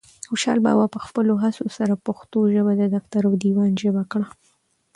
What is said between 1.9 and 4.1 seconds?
پښتو ژبه د دفتر او دیوان ژبه